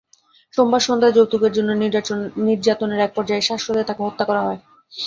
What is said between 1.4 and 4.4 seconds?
জন্য নির্যাতনের একপর্যায়ে শ্বাসরোধে তাঁকে হত্যা